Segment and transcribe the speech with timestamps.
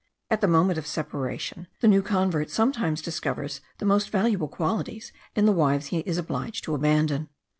[0.31, 5.45] At the moment of separation the new convert sometimes discovers the most valuable qualities in
[5.45, 7.29] the wives he is obliged to abandon.